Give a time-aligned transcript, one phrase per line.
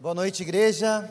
[0.00, 1.06] Boa noite, igreja.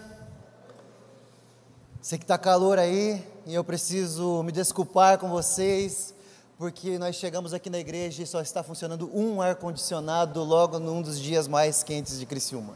[2.01, 6.11] Sei que está calor aí e eu preciso me desculpar com vocês,
[6.57, 11.19] porque nós chegamos aqui na igreja e só está funcionando um ar-condicionado logo num dos
[11.19, 12.73] dias mais quentes de Criciúma.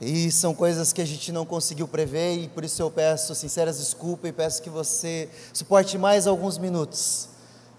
[0.00, 3.78] E são coisas que a gente não conseguiu prever e por isso eu peço sinceras
[3.78, 7.28] desculpas e peço que você suporte mais alguns minutos.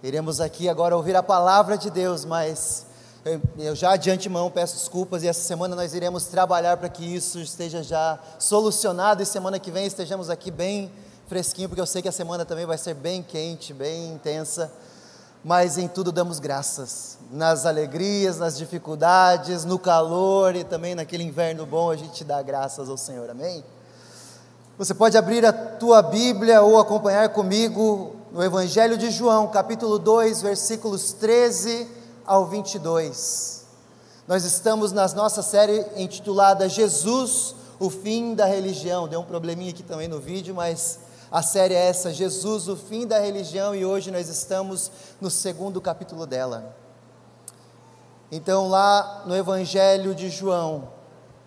[0.01, 2.85] Iremos aqui agora ouvir a palavra de Deus, mas
[3.57, 7.39] eu já de antemão peço desculpas e essa semana nós iremos trabalhar para que isso
[7.39, 10.91] esteja já solucionado e semana que vem estejamos aqui bem
[11.25, 14.69] fresquinho, porque eu sei que a semana também vai ser bem quente, bem intensa.
[15.41, 21.65] Mas em tudo damos graças, nas alegrias, nas dificuldades, no calor e também naquele inverno
[21.65, 23.63] bom, a gente dá graças ao Senhor, amém?
[24.77, 30.41] Você pode abrir a tua Bíblia ou acompanhar comigo no Evangelho de João, capítulo 2,
[30.41, 33.65] versículos 13 ao 22.
[34.27, 39.07] Nós estamos na nossa série intitulada Jesus, o fim da religião.
[39.07, 40.99] Deu um probleminha aqui também no vídeo, mas
[41.31, 45.81] a série é essa: Jesus, o fim da religião, e hoje nós estamos no segundo
[45.81, 46.75] capítulo dela.
[48.31, 50.89] Então, lá no Evangelho de João,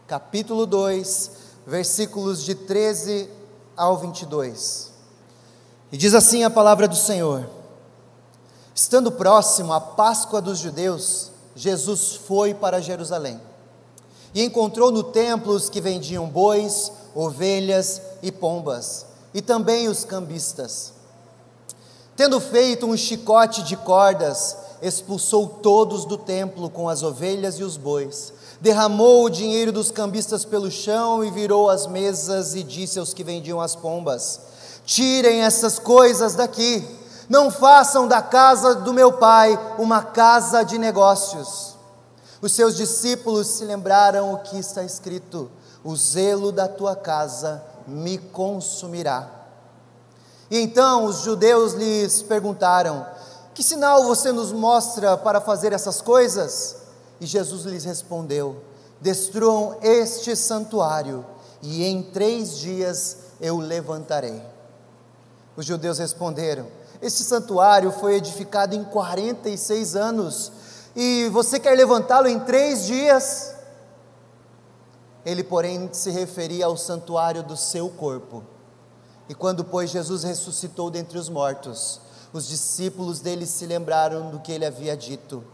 [0.07, 1.31] capítulo 2,
[1.67, 3.29] versículos de 13
[3.77, 4.93] ao 22.
[5.91, 7.49] E diz assim a palavra do Senhor:
[8.77, 13.41] Estando próximo à Páscoa dos judeus, Jesus foi para Jerusalém
[14.35, 20.93] e encontrou no templo os que vendiam bois, ovelhas e pombas, e também os cambistas.
[22.15, 27.79] Tendo feito um chicote de cordas, expulsou todos do templo com as ovelhas e os
[27.79, 33.15] bois, derramou o dinheiro dos cambistas pelo chão e virou as mesas e disse aos
[33.15, 34.39] que vendiam as pombas:
[34.85, 41.75] Tirem essas coisas daqui não façam da casa do meu pai uma casa de negócios.
[42.41, 45.51] Os seus discípulos se lembraram o que está escrito:
[45.83, 49.29] o zelo da tua casa me consumirá.
[50.51, 53.07] E então os judeus lhes perguntaram:
[53.55, 56.77] Que sinal você nos mostra para fazer essas coisas?
[57.21, 58.63] E Jesus lhes respondeu:
[59.01, 61.25] Destruam este santuário,
[61.63, 64.43] e em três dias eu levantarei.
[65.57, 66.67] Os judeus responderam:
[67.01, 70.53] esse santuário foi edificado em 46 anos
[70.95, 73.55] e você quer levantá-lo em três dias?
[75.25, 78.43] Ele, porém, se referia ao santuário do seu corpo.
[79.29, 82.01] E quando, pois, Jesus ressuscitou dentre os mortos,
[82.33, 85.45] os discípulos dele se lembraram do que ele havia dito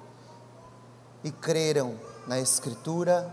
[1.25, 3.33] e creram na Escritura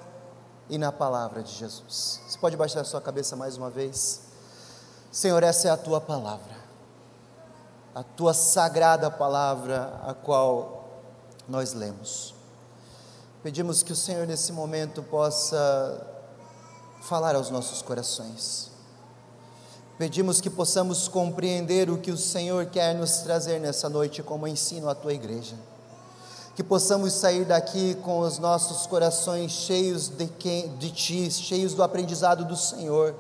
[0.70, 2.22] e na palavra de Jesus.
[2.28, 4.22] Você pode baixar a sua cabeça mais uma vez?
[5.12, 6.59] Senhor, essa é a tua palavra
[7.94, 10.88] a tua sagrada palavra, a qual
[11.48, 12.34] nós lemos.
[13.42, 16.08] Pedimos que o Senhor, nesse momento, possa
[17.02, 18.70] falar aos nossos corações.
[19.98, 24.90] Pedimos que possamos compreender o que o Senhor quer nos trazer nessa noite como ensino
[24.90, 25.56] à tua igreja.
[26.56, 31.82] Que possamos sair daqui com os nossos corações cheios de, quem, de Ti, cheios do
[31.82, 33.16] aprendizado do Senhor,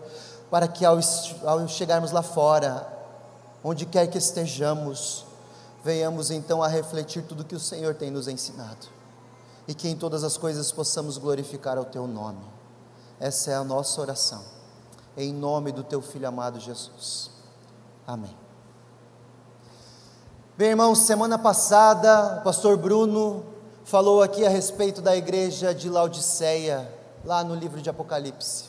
[0.52, 1.00] para que ao,
[1.46, 2.99] ao chegarmos lá fora,
[3.64, 5.26] onde quer que estejamos,
[5.84, 8.88] venhamos então a refletir tudo que o Senhor tem nos ensinado
[9.68, 12.44] e que em todas as coisas possamos glorificar o Teu nome.
[13.20, 14.42] Essa é a nossa oração,
[15.16, 17.30] em nome do Teu Filho amado Jesus.
[18.08, 18.36] Amém.
[20.58, 23.46] Bem, irmãos, semana passada o pastor Bruno
[23.86, 26.92] falou aqui a respeito da igreja de Laodiceia,
[27.24, 28.66] lá no livro de Apocalipse.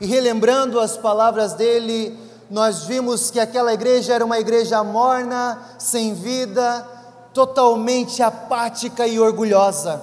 [0.00, 2.18] E relembrando as palavras dele,
[2.50, 6.86] nós vimos que aquela igreja era uma igreja morna, sem vida,
[7.32, 10.00] totalmente apática e orgulhosa.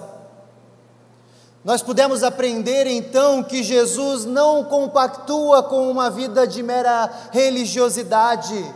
[1.64, 8.74] Nós pudemos aprender então que Jesus não compactua com uma vida de mera religiosidade,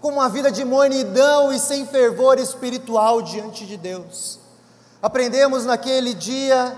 [0.00, 4.38] com uma vida de mornidão e sem fervor espiritual diante de Deus.
[5.02, 6.76] Aprendemos naquele dia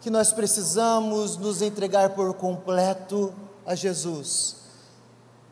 [0.00, 3.32] que nós precisamos nos entregar por completo
[3.64, 4.61] a Jesus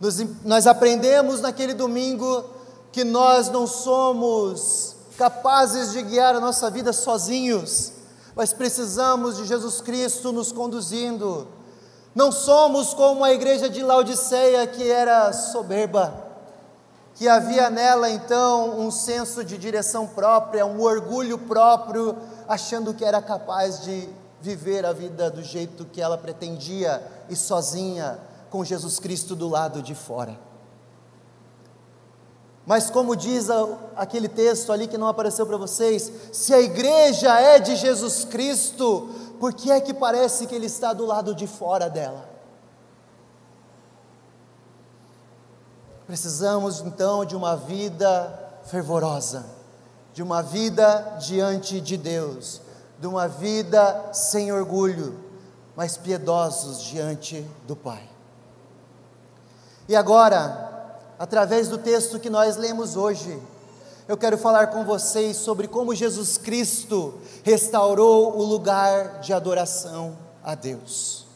[0.01, 2.43] nós, nós aprendemos naquele domingo
[2.91, 7.93] que nós não somos capazes de guiar a nossa vida sozinhos,
[8.35, 11.47] mas precisamos de Jesus Cristo nos conduzindo.
[12.15, 16.15] Não somos como a igreja de Laodiceia que era soberba,
[17.15, 22.17] que havia nela então um senso de direção própria, um orgulho próprio,
[22.49, 24.09] achando que era capaz de
[24.41, 28.19] viver a vida do jeito que ela pretendia e sozinha
[28.51, 30.39] com Jesus Cristo do lado de fora.
[32.67, 33.49] Mas, como diz
[33.97, 39.09] aquele texto ali que não apareceu para vocês, se a igreja é de Jesus Cristo,
[39.41, 42.29] por que é que parece que ele está do lado de fora dela?
[46.07, 49.47] Precisamos então de uma vida fervorosa,
[50.13, 52.61] de uma vida diante de Deus,
[52.99, 55.19] de uma vida sem orgulho,
[55.75, 58.10] mas piedosos diante do Pai.
[59.91, 63.37] E agora, através do texto que nós lemos hoje,
[64.07, 70.55] eu quero falar com vocês sobre como Jesus Cristo restaurou o lugar de adoração a
[70.55, 71.27] Deus.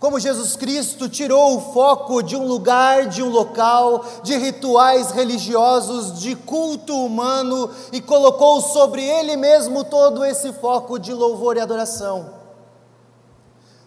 [0.00, 6.20] Como Jesus Cristo tirou o foco de um lugar, de um local, de rituais religiosos,
[6.20, 12.41] de culto humano e colocou sobre ele mesmo todo esse foco de louvor e adoração,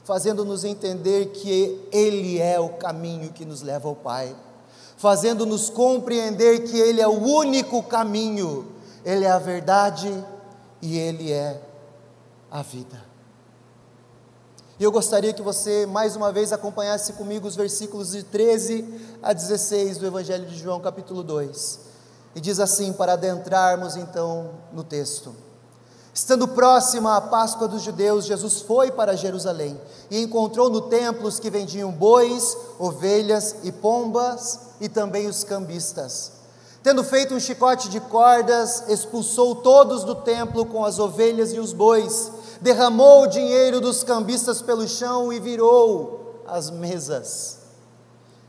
[0.05, 4.35] fazendo-nos entender que ele é o caminho que nos leva ao Pai,
[4.95, 8.67] fazendo-nos compreender que ele é o único caminho,
[9.03, 10.09] ele é a verdade
[10.79, 11.59] e ele é
[12.51, 13.03] a vida.
[14.79, 19.33] E eu gostaria que você mais uma vez acompanhasse comigo os versículos de 13 a
[19.33, 21.79] 16 do Evangelho de João, capítulo 2.
[22.35, 25.33] E diz assim, para adentrarmos então no texto:
[26.15, 29.77] Estando próxima a Páscoa dos judeus, Jesus foi para Jerusalém
[30.09, 36.31] e encontrou no templo os que vendiam bois, ovelhas e pombas e também os cambistas.
[36.81, 41.73] Tendo feito um chicote de cordas, expulsou todos do templo com as ovelhas e os
[41.73, 47.57] bois derramou o dinheiro dos cambistas pelo chão e virou as mesas.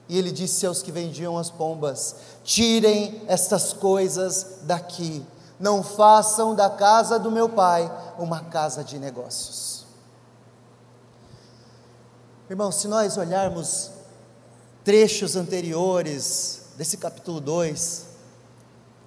[0.08, 2.14] E ele disse aos que vendiam as pombas:
[2.44, 5.26] Tirem estas coisas daqui,
[5.58, 9.86] não façam da casa do meu pai uma casa de negócios.
[12.48, 13.90] Irmão, se nós olharmos
[14.84, 18.06] trechos anteriores desse capítulo 2,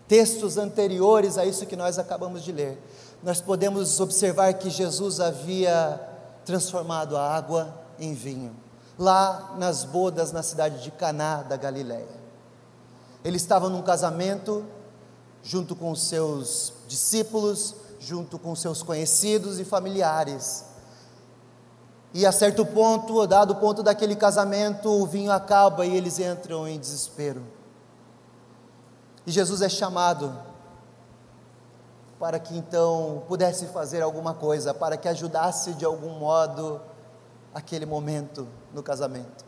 [0.07, 2.77] textos anteriores a isso que nós acabamos de ler,
[3.23, 6.01] nós podemos observar que Jesus havia
[6.43, 8.55] transformado a água em vinho,
[8.97, 12.19] lá nas bodas na cidade de Caná da Galileia.
[13.23, 14.65] Ele estava num casamento
[15.43, 20.65] junto com seus discípulos, junto com seus conhecidos e familiares.
[22.13, 26.67] E a certo ponto, dado o ponto daquele casamento, o vinho acaba e eles entram
[26.67, 27.43] em desespero.
[29.27, 30.35] E Jesus é chamado
[32.19, 36.81] para que então pudesse fazer alguma coisa, para que ajudasse de algum modo
[37.53, 39.45] aquele momento no casamento.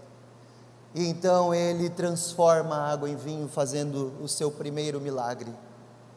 [0.95, 5.53] E então ele transforma a água em vinho, fazendo o seu primeiro milagre,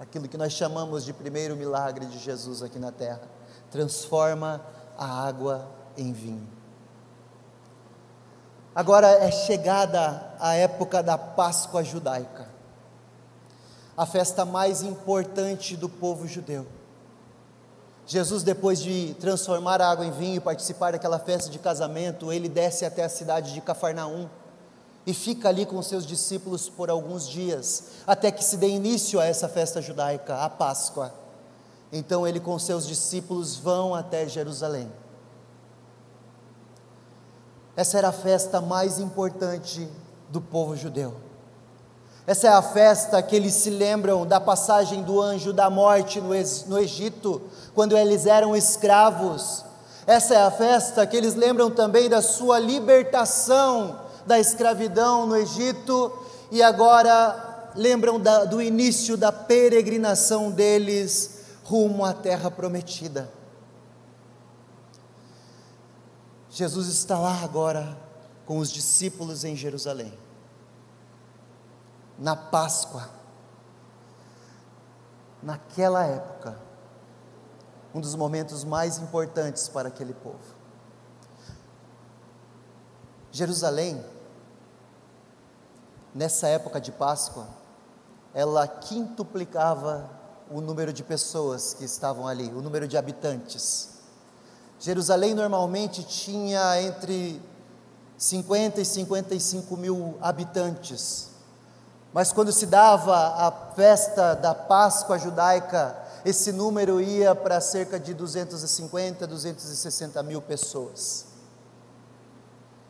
[0.04, 3.22] aquilo que nós chamamos de primeiro milagre de Jesus aqui na terra.
[3.70, 4.64] Transforma
[4.96, 6.48] a água em vinho.
[8.74, 12.54] Agora é chegada a época da Páscoa judaica
[13.96, 16.66] a festa mais importante do povo judeu.
[18.06, 22.48] Jesus, depois de transformar a água em vinho e participar daquela festa de casamento, ele
[22.48, 24.28] desce até a cidade de Cafarnaum
[25.06, 29.24] e fica ali com seus discípulos por alguns dias, até que se dê início a
[29.24, 31.12] essa festa judaica, a Páscoa.
[31.92, 34.90] Então ele com seus discípulos vão até Jerusalém.
[37.76, 39.88] Essa era a festa mais importante
[40.30, 41.14] do povo judeu.
[42.26, 46.78] Essa é a festa que eles se lembram da passagem do anjo da morte no
[46.78, 47.42] Egito,
[47.74, 49.62] quando eles eram escravos.
[50.06, 56.12] Essa é a festa que eles lembram também da sua libertação da escravidão no Egito
[56.50, 63.30] e agora lembram da, do início da peregrinação deles rumo à terra prometida.
[66.50, 67.96] Jesus está lá agora
[68.46, 70.24] com os discípulos em Jerusalém
[72.18, 73.08] na Páscoa,
[75.42, 76.56] naquela época,
[77.94, 80.54] um dos momentos mais importantes para aquele povo.
[83.30, 84.04] Jerusalém,
[86.14, 87.46] nessa época de Páscoa,
[88.32, 90.10] ela quintuplicava
[90.50, 93.90] o número de pessoas que estavam ali, o número de habitantes.
[94.78, 97.40] Jerusalém normalmente tinha entre
[98.18, 101.30] 50 e 55 mil habitantes.
[102.12, 108.14] Mas quando se dava a festa da Páscoa judaica, esse número ia para cerca de
[108.14, 111.26] 250, 260 mil pessoas.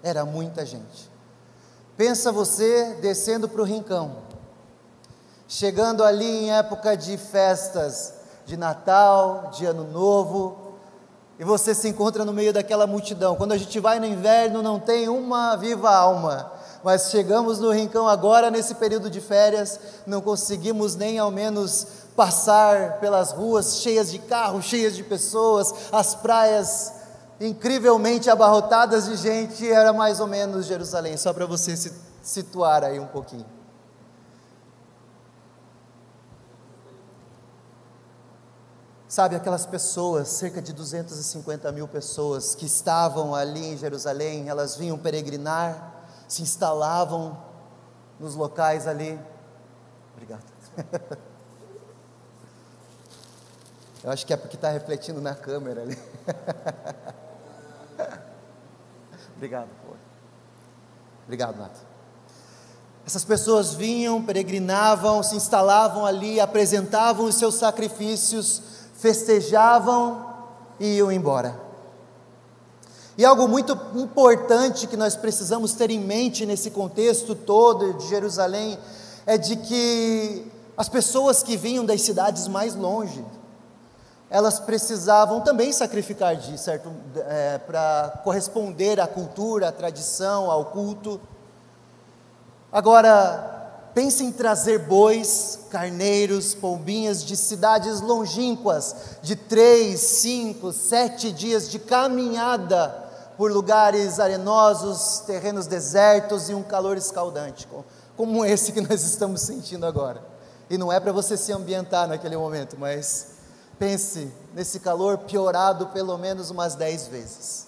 [0.03, 1.14] Era muita gente.
[1.97, 4.17] Pensa você descendo para o rincão,
[5.47, 10.75] chegando ali em época de festas de Natal, de Ano Novo,
[11.39, 13.37] e você se encontra no meio daquela multidão.
[13.37, 16.53] Quando a gente vai no inverno, não tem uma viva alma
[16.85, 23.01] mas chegamos no Rincão agora nesse período de férias, não conseguimos nem ao menos passar
[23.01, 26.93] pelas ruas cheias de carros, cheias de pessoas, as praias
[27.41, 32.99] incrivelmente abarrotadas de gente, era mais ou menos Jerusalém, só para você se situar aí
[32.99, 33.47] um pouquinho.
[39.09, 44.99] Sabe, aquelas pessoas, cerca de 250 mil pessoas que estavam ali em Jerusalém, elas vinham
[44.99, 47.41] peregrinar, se instalavam
[48.19, 49.17] nos locais ali.
[50.15, 50.43] Obrigado.
[54.03, 55.97] Eu acho que é porque está refletindo na câmera ali.
[59.37, 59.95] Obrigado, pô.
[61.25, 61.81] Obrigado, Nato.
[63.07, 68.75] Essas pessoas vinham, peregrinavam, se instalavam ali, apresentavam os seus sacrifícios
[69.05, 70.25] festejavam
[70.81, 71.61] e iam embora.
[73.19, 78.79] E algo muito importante que nós precisamos ter em mente nesse contexto todo de Jerusalém
[79.27, 83.23] é de que as pessoas que vinham das cidades mais longe,
[84.31, 86.91] elas precisavam também sacrificar de certo
[87.29, 91.21] é, para corresponder à cultura, à tradição, ao culto.
[92.73, 93.55] Agora,
[93.95, 101.79] Pense em trazer bois, carneiros, pombinhas de cidades longínquas, de três, cinco, sete dias de
[101.79, 102.89] caminhada
[103.37, 107.69] por lugares arenosos, terrenos desertos e um calor escaldante,
[108.17, 110.21] como esse que nós estamos sentindo agora.
[110.69, 113.34] E não é para você se ambientar naquele momento, mas
[113.79, 117.67] pense nesse calor piorado pelo menos umas dez vezes.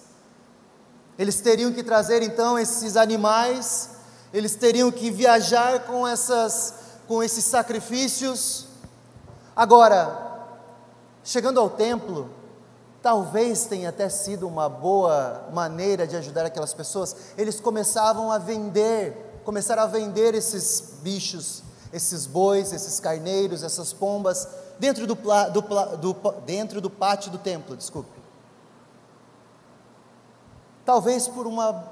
[1.17, 3.97] Eles teriam que trazer então esses animais
[4.33, 6.73] eles teriam que viajar com, essas,
[7.07, 8.67] com esses sacrifícios.
[9.55, 10.45] Agora,
[11.23, 12.29] chegando ao templo,
[13.01, 17.15] talvez tenha até sido uma boa maneira de ajudar aquelas pessoas.
[17.37, 24.45] Eles começavam a vender, começaram a vender esses bichos, esses bois, esses carneiros, essas pombas,
[24.79, 28.17] dentro do, do, do, dentro do pátio do templo, desculpe.
[30.85, 31.91] Talvez por uma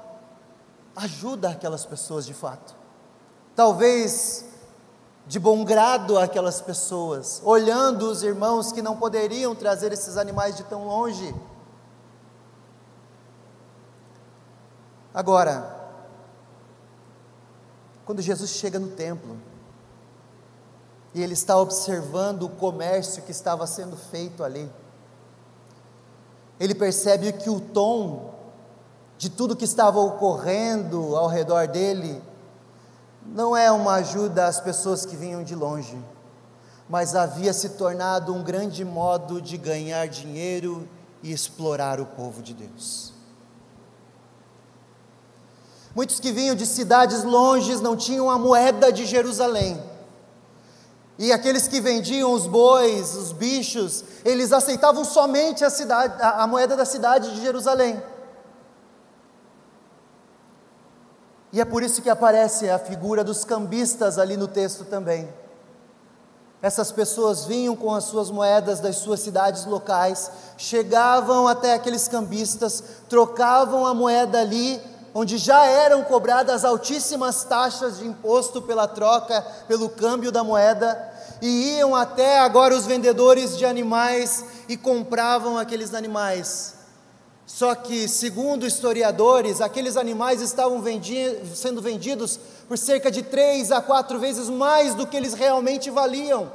[0.96, 2.74] ajuda aquelas pessoas de fato.
[3.54, 4.44] Talvez
[5.26, 10.62] de bom grado aquelas pessoas, olhando os irmãos que não poderiam trazer esses animais de
[10.64, 11.34] tão longe.
[15.12, 15.74] Agora,
[18.04, 19.36] quando Jesus chega no templo,
[21.16, 24.70] e ele está observando o comércio que estava sendo feito ali,
[26.60, 28.34] ele percebe que o tom
[29.16, 32.22] de tudo que estava ocorrendo ao redor dele,
[33.24, 35.98] não é uma ajuda às pessoas que vinham de longe,
[36.86, 40.86] mas havia se tornado um grande modo de ganhar dinheiro
[41.22, 43.14] e explorar o povo de Deus.
[45.94, 49.95] Muitos que vinham de cidades longes não tinham a moeda de Jerusalém.
[51.18, 56.46] E aqueles que vendiam os bois, os bichos, eles aceitavam somente a, cidade, a, a
[56.46, 58.02] moeda da cidade de Jerusalém.
[61.52, 65.26] E é por isso que aparece a figura dos cambistas ali no texto também.
[66.60, 72.82] Essas pessoas vinham com as suas moedas das suas cidades locais, chegavam até aqueles cambistas,
[73.08, 74.82] trocavam a moeda ali,
[75.18, 81.78] onde já eram cobradas altíssimas taxas de imposto pela troca, pelo câmbio da moeda, e
[81.78, 86.74] iam até agora os vendedores de animais e compravam aqueles animais.
[87.46, 91.16] Só que, segundo historiadores, aqueles animais estavam vendi
[91.54, 96.52] sendo vendidos por cerca de três a quatro vezes mais do que eles realmente valiam.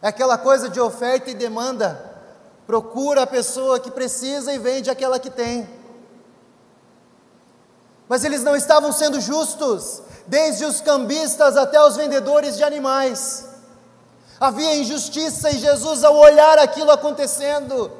[0.00, 2.13] É aquela coisa de oferta e demanda.
[2.66, 5.68] Procura a pessoa que precisa e vende aquela que tem.
[8.08, 13.48] Mas eles não estavam sendo justos, desde os cambistas até os vendedores de animais.
[14.40, 17.90] Havia injustiça e Jesus, ao olhar aquilo acontecendo,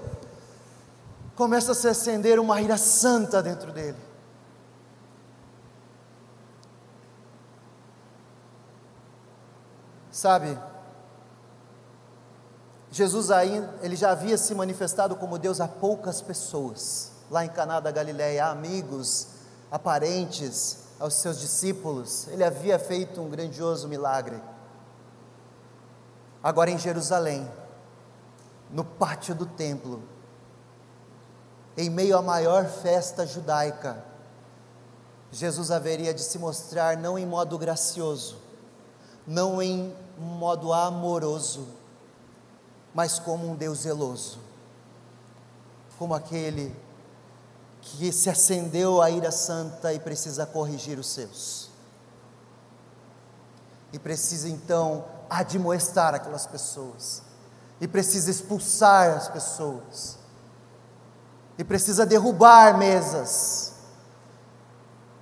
[1.37, 3.97] começa a se acender uma ira santa dentro dele.
[10.11, 10.59] Sabe,
[12.95, 17.81] Jesus aí, ele já havia se manifestado como Deus a poucas pessoas, lá em Caná
[17.81, 19.31] da Galileia, amigos,
[19.69, 24.41] a parentes, aos seus discípulos, ele havia feito um grandioso milagre.
[26.41, 27.51] Agora em Jerusalém,
[28.71, 30.01] no pátio do templo,
[31.77, 34.05] em meio à maior festa judaica,
[35.33, 38.39] Jesus haveria de se mostrar não em modo gracioso,
[39.27, 41.83] não em modo amoroso,
[42.95, 44.39] mas como um Deus zeloso,
[45.99, 46.75] como aquele
[47.81, 51.71] que se acendeu a ira santa e precisa corrigir os seus.
[53.93, 57.23] E precisa então admoestar aquelas pessoas.
[57.81, 60.19] E precisa expulsar as pessoas.
[61.59, 63.75] E precisa derrubar mesas.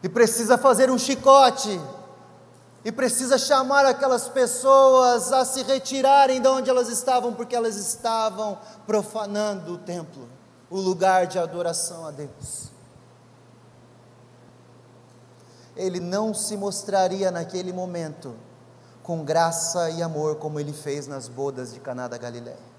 [0.02, 1.80] E precisa fazer um chicote.
[2.84, 8.58] E precisa chamar aquelas pessoas a se retirarem de onde elas estavam, porque elas estavam
[8.86, 10.28] profanando o templo
[10.72, 12.72] o lugar de adoração a Deus.
[15.76, 18.34] Ele não se mostraria naquele momento
[19.02, 22.72] com graça e amor como ele fez nas bodas de Caná da Galiléia.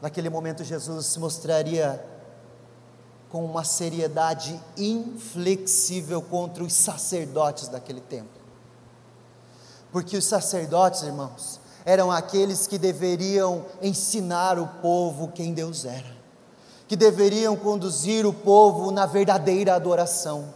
[0.00, 2.02] Naquele momento Jesus se mostraria
[3.34, 8.30] com uma seriedade inflexível contra os sacerdotes daquele tempo.
[9.90, 16.16] Porque os sacerdotes, irmãos, eram aqueles que deveriam ensinar o povo quem Deus era,
[16.86, 20.54] que deveriam conduzir o povo na verdadeira adoração,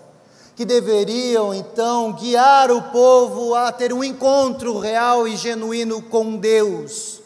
[0.55, 7.21] que deveriam então guiar o povo a ter um encontro real e genuíno com Deus.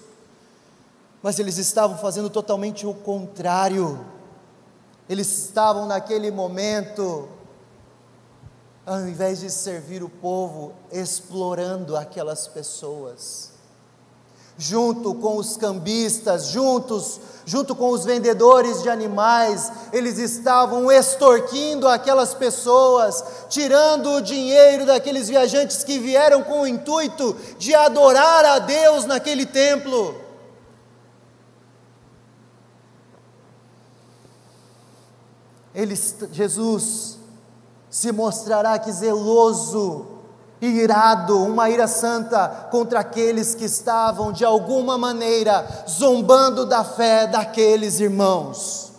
[1.22, 4.12] Mas eles estavam fazendo totalmente o contrário.
[5.12, 7.28] Eles estavam naquele momento
[8.86, 13.52] ao invés de servir o povo, explorando aquelas pessoas
[14.62, 22.34] junto com os cambistas, juntos, junto com os vendedores de animais, eles estavam extorquindo aquelas
[22.34, 29.04] pessoas, tirando o dinheiro daqueles viajantes que vieram com o intuito de adorar a Deus
[29.04, 30.21] naquele templo.
[35.74, 37.18] Eles, Jesus
[37.90, 40.06] se mostrará que zeloso
[40.60, 47.98] irado, uma ira santa contra aqueles que estavam de alguma maneira zombando da fé daqueles
[47.98, 48.92] irmãos.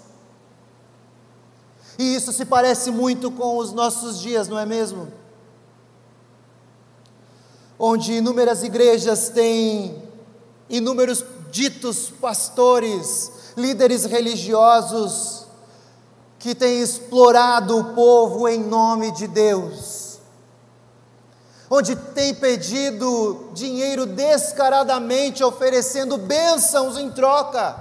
[1.98, 5.08] E isso se parece muito com os nossos dias, não é mesmo?
[7.80, 10.04] Onde inúmeras igrejas têm
[10.70, 15.43] inúmeros ditos pastores, líderes religiosos,
[16.44, 20.04] que têm explorado o povo em nome de Deus
[21.76, 27.76] onde tem pedido dinheiro descaradamente, oferecendo bênçãos em troca.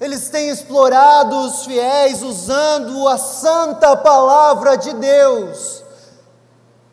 [0.00, 5.82] Eles têm explorado os fiéis usando a santa palavra de Deus,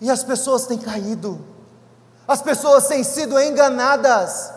[0.02, 1.40] e as pessoas têm caído,
[2.28, 4.52] as pessoas têm sido enganadas,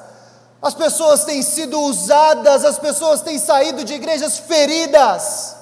[0.64, 5.57] as pessoas têm sido usadas, as pessoas têm saído de igrejas feridas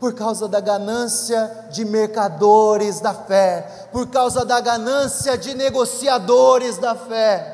[0.00, 6.96] por causa da ganância de mercadores da fé, por causa da ganância de negociadores da
[6.96, 7.52] fé.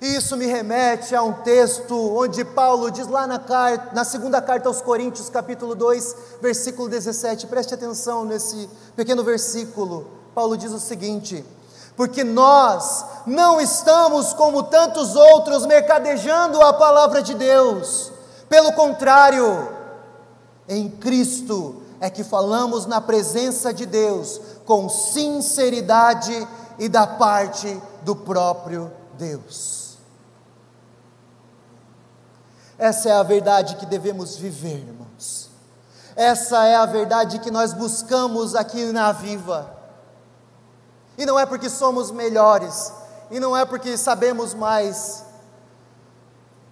[0.00, 4.42] E isso me remete a um texto onde Paulo diz lá na, carta, na segunda
[4.42, 10.10] carta aos Coríntios, capítulo 2, versículo 17, preste atenção nesse pequeno versículo.
[10.34, 11.44] Paulo diz o seguinte:
[12.02, 18.10] Porque nós não estamos como tantos outros mercadejando a palavra de Deus,
[18.48, 19.68] pelo contrário,
[20.68, 28.16] em Cristo é que falamos na presença de Deus com sinceridade e da parte do
[28.16, 29.96] próprio Deus.
[32.76, 35.50] Essa é a verdade que devemos viver, irmãos.
[36.16, 39.81] Essa é a verdade que nós buscamos aqui na Viva.
[41.16, 42.92] E não é porque somos melhores,
[43.30, 45.24] e não é porque sabemos mais,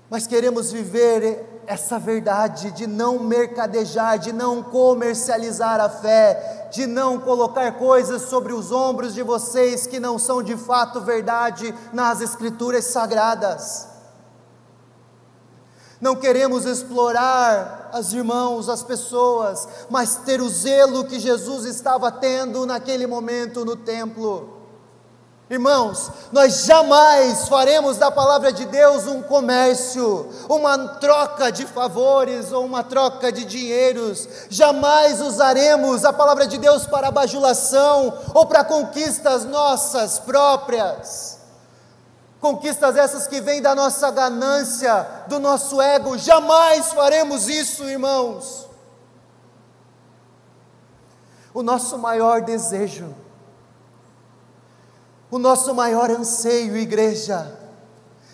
[0.08, 7.20] mas queremos viver essa verdade de não mercadejar, de não comercializar a fé, de não
[7.20, 12.86] colocar coisas sobre os ombros de vocês que não são de fato verdade nas Escrituras
[12.86, 13.89] sagradas.
[16.00, 22.64] Não queremos explorar as irmãos, as pessoas, mas ter o zelo que Jesus estava tendo
[22.64, 24.60] naquele momento no templo
[25.50, 32.64] Irmãos, nós jamais faremos da palavra de Deus um comércio, uma troca de favores ou
[32.64, 34.28] uma troca de dinheiros.
[34.48, 41.39] Jamais usaremos a palavra de Deus para bajulação ou para conquistas nossas próprias.
[42.40, 46.16] Conquistas essas que vêm da nossa ganância, do nosso ego.
[46.16, 48.66] Jamais faremos isso, irmãos.
[51.52, 53.14] O nosso maior desejo
[55.30, 57.56] o nosso maior anseio, igreja,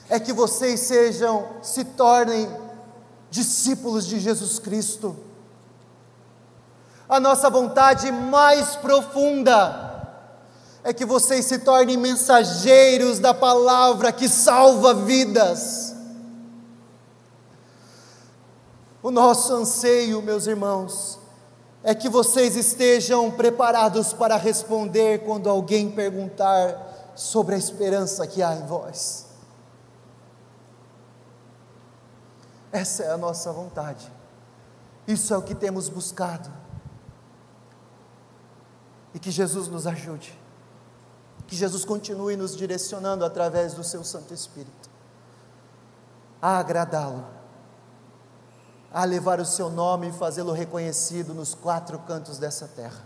[0.09, 2.49] é que vocês sejam, se tornem
[3.31, 5.15] discípulos de Jesus Cristo.
[7.07, 9.96] A nossa vontade mais profunda
[10.87, 15.93] é que vocês se tornem mensageiros da palavra que salva vidas.
[19.03, 21.19] O nosso anseio, meus irmãos,
[21.83, 28.55] é que vocês estejam preparados para responder quando alguém perguntar sobre a esperança que há
[28.55, 29.27] em vós.
[32.71, 34.09] Essa é a nossa vontade,
[35.05, 36.49] isso é o que temos buscado,
[39.13, 40.46] e que Jesus nos ajude,
[41.47, 44.91] que Jesus continue nos direcionando através do Seu Santo Espírito,
[46.41, 47.37] a agradá-lo
[48.97, 53.05] a levar o seu nome e fazê-lo reconhecido nos quatro cantos dessa terra.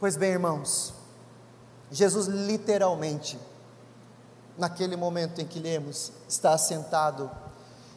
[0.00, 0.92] Pois bem, irmãos,
[1.92, 3.38] Jesus literalmente,
[4.58, 7.30] naquele momento em que lemos, está sentado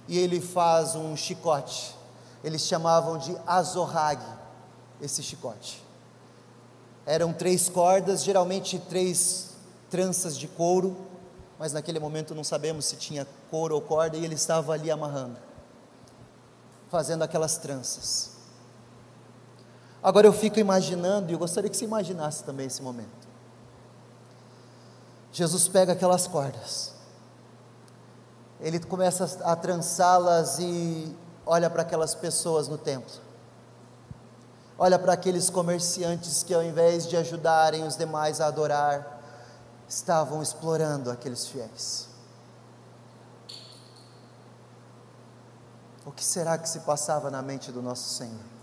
[0.07, 1.97] e ele faz um chicote.
[2.43, 4.21] Eles chamavam de azorrague
[5.01, 5.82] esse chicote.
[7.05, 9.51] Eram três cordas, geralmente três
[9.89, 10.95] tranças de couro,
[11.59, 15.37] mas naquele momento não sabemos se tinha couro ou corda, e ele estava ali amarrando,
[16.89, 18.31] fazendo aquelas tranças.
[20.01, 23.27] Agora eu fico imaginando, e eu gostaria que você imaginasse também esse momento.
[25.31, 26.93] Jesus pega aquelas cordas,
[28.59, 33.11] ele começa a trançá-las e olha para aquelas pessoas no templo,
[34.77, 39.21] olha para aqueles comerciantes que ao invés de ajudarem os demais a adorar,
[39.87, 42.07] estavam explorando aqueles fiéis.
[46.05, 48.53] O que será que se passava na mente do nosso Senhor?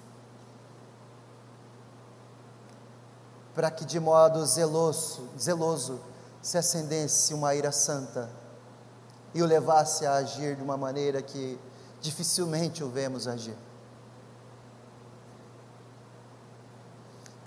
[3.54, 6.00] Para que de modo zeloso, zeloso
[6.42, 8.30] se acendesse uma ira santa
[9.34, 11.58] e o levasse a agir de uma maneira que
[12.00, 13.56] dificilmente o vemos agir.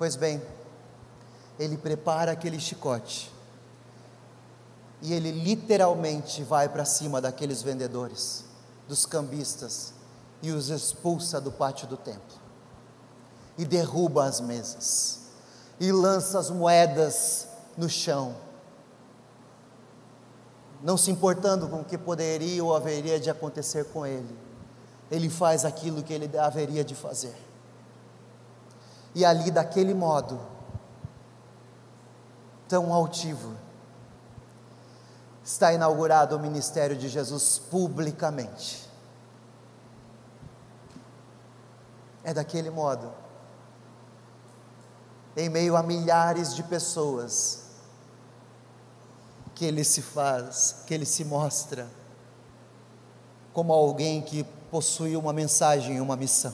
[0.03, 0.41] Pois bem,
[1.57, 3.31] ele prepara aquele chicote
[5.01, 8.43] e ele literalmente vai para cima daqueles vendedores,
[8.85, 9.93] dos cambistas,
[10.41, 12.37] e os expulsa do pátio do templo,
[13.57, 15.21] e derruba as mesas,
[15.79, 18.35] e lança as moedas no chão,
[20.83, 24.37] não se importando com o que poderia ou haveria de acontecer com ele,
[25.09, 27.52] ele faz aquilo que ele haveria de fazer.
[29.15, 30.39] E ali, daquele modo,
[32.67, 33.55] tão altivo,
[35.43, 38.89] está inaugurado o ministério de Jesus publicamente.
[42.23, 43.11] É daquele modo,
[45.35, 47.63] em meio a milhares de pessoas,
[49.53, 51.87] que ele se faz, que ele se mostra
[53.53, 56.53] como alguém que possui uma mensagem e uma missão.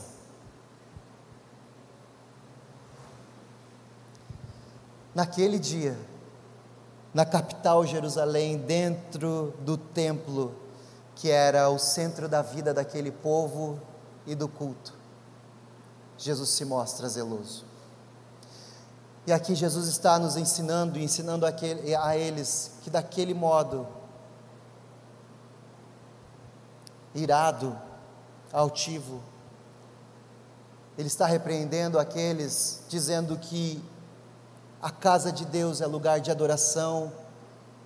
[5.19, 5.99] Naquele dia,
[7.13, 10.55] na capital Jerusalém, dentro do templo,
[11.13, 13.81] que era o centro da vida daquele povo
[14.25, 14.93] e do culto.
[16.17, 17.65] Jesus se mostra zeloso.
[19.27, 23.85] E aqui Jesus está nos ensinando e ensinando a eles que daquele modo,
[27.13, 27.77] irado,
[28.53, 29.21] altivo,
[30.97, 33.83] ele está repreendendo aqueles, dizendo que
[34.81, 37.11] a casa de Deus é lugar de adoração,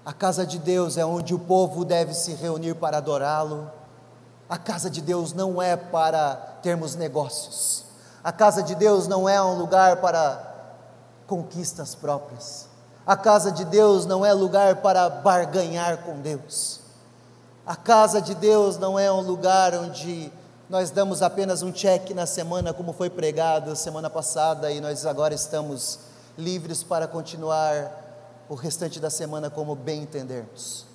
[0.05, 3.71] a casa de Deus é onde o povo deve se reunir para adorá-lo.
[4.49, 7.85] A casa de Deus não é para termos negócios,
[8.23, 10.51] a casa de Deus não é um lugar para
[11.25, 12.67] conquistas próprias,
[13.07, 16.81] a casa de Deus não é lugar para barganhar com Deus,
[17.65, 20.31] a casa de Deus não é um lugar onde
[20.69, 25.33] nós damos apenas um cheque na semana, como foi pregado semana passada, e nós agora
[25.33, 25.99] estamos
[26.37, 28.03] livres para continuar
[28.49, 30.85] o restante da semana como bem entendermos.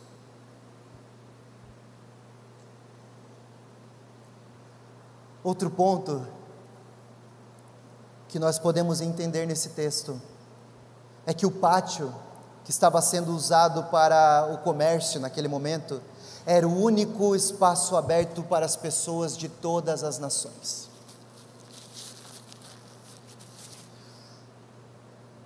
[5.42, 6.26] Outro ponto
[8.28, 10.20] que nós podemos entender nesse texto
[11.24, 12.14] é que o pátio
[12.64, 16.02] que estava sendo usado para o comércio naquele momento
[16.44, 20.87] era o único espaço aberto para as pessoas de todas as nações.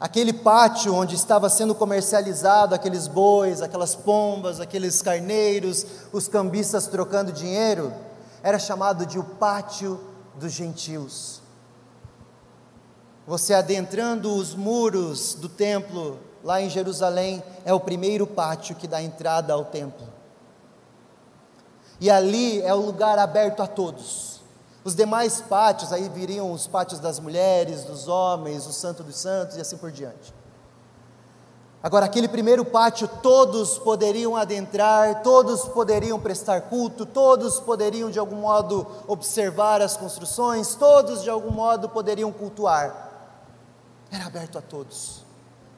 [0.03, 7.31] Aquele pátio onde estava sendo comercializado aqueles bois, aquelas pombas, aqueles carneiros, os cambistas trocando
[7.31, 7.93] dinheiro,
[8.43, 10.01] era chamado de o pátio
[10.35, 11.41] dos gentios.
[13.29, 19.01] Você adentrando os muros do templo lá em Jerusalém, é o primeiro pátio que dá
[19.01, 20.09] entrada ao templo.
[22.01, 24.32] E ali é o lugar aberto a todos.
[24.85, 29.57] Os demais pátios, aí viriam os pátios das mulheres, dos homens, o Santo dos Santos
[29.57, 30.35] e assim por diante.
[31.83, 38.37] Agora, aquele primeiro pátio, todos poderiam adentrar, todos poderiam prestar culto, todos poderiam de algum
[38.37, 43.11] modo observar as construções, todos de algum modo poderiam cultuar.
[44.13, 45.25] Era aberto a todos.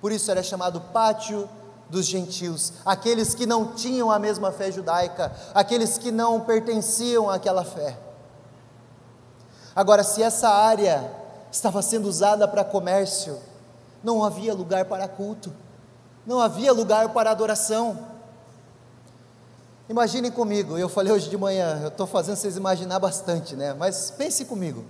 [0.01, 1.49] Por isso era chamado pátio
[1.89, 7.65] dos gentios, aqueles que não tinham a mesma fé judaica, aqueles que não pertenciam àquela
[7.65, 8.04] fé.
[9.75, 11.11] Agora, se essa área
[11.51, 13.39] estava sendo usada para comércio,
[14.03, 15.53] não havia lugar para culto,
[16.27, 17.99] não havia lugar para adoração.
[19.89, 23.75] Imaginem comigo, eu falei hoje de manhã, eu estou fazendo vocês imaginar bastante, né?
[23.75, 24.85] Mas pense comigo.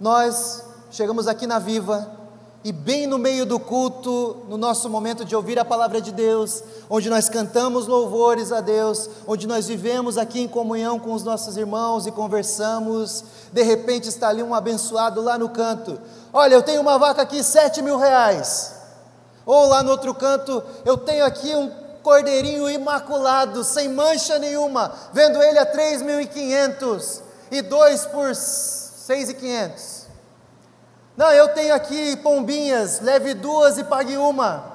[0.00, 2.23] Nós chegamos aqui na Viva,
[2.64, 6.62] e bem no meio do culto, no nosso momento de ouvir a palavra de Deus,
[6.88, 11.58] onde nós cantamos louvores a Deus, onde nós vivemos aqui em comunhão com os nossos
[11.58, 13.22] irmãos e conversamos,
[13.52, 16.00] de repente está ali um abençoado lá no canto.
[16.32, 18.72] Olha, eu tenho uma vaca aqui, sete mil reais.
[19.44, 21.70] Ou lá no outro canto, eu tenho aqui um
[22.02, 28.34] cordeirinho imaculado, sem mancha nenhuma, vendo ele a três mil e quinhentos e dois por
[28.34, 30.03] seis e quinhentos.
[31.16, 34.74] Não, eu tenho aqui pombinhas, leve duas e pague uma.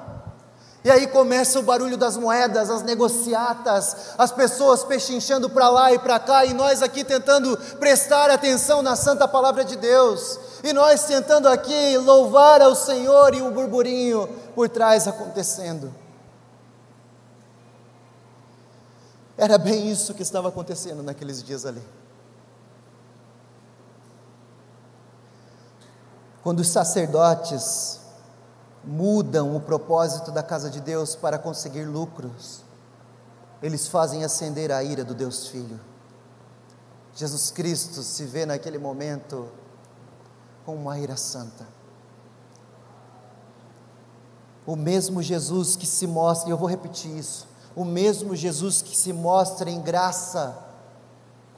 [0.82, 5.98] E aí começa o barulho das moedas, as negociatas, as pessoas pechinchando para lá e
[5.98, 11.04] para cá, e nós aqui tentando prestar atenção na santa palavra de Deus, e nós
[11.04, 15.94] tentando aqui louvar ao Senhor e o burburinho por trás acontecendo.
[19.36, 21.82] Era bem isso que estava acontecendo naqueles dias ali.
[26.42, 28.00] Quando os sacerdotes
[28.82, 32.62] mudam o propósito da casa de Deus para conseguir lucros,
[33.62, 35.78] eles fazem acender a ira do Deus Filho.
[37.14, 39.48] Jesus Cristo se vê naquele momento
[40.64, 41.66] com uma ira santa.
[44.66, 48.96] O mesmo Jesus que se mostra, e eu vou repetir isso, o mesmo Jesus que
[48.96, 50.69] se mostra em graça